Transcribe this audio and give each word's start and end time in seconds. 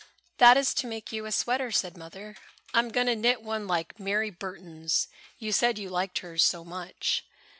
"That 0.39 0.57
is 0.57 0.73
to 0.73 0.87
make 0.87 1.11
you 1.11 1.27
a 1.27 1.31
sweater," 1.31 1.69
said 1.71 1.95
Mother. 1.95 2.35
"I 2.73 2.79
am 2.79 2.89
going 2.89 3.05
to 3.05 3.15
knit 3.15 3.43
one 3.43 3.67
like 3.67 3.99
Mary 3.99 4.31
Burton's. 4.31 5.07
You 5.37 5.51
said 5.51 5.77
you 5.77 5.89
liked 5.91 6.17
hers 6.25 6.43
so 6.43 6.65
much." 6.65 7.23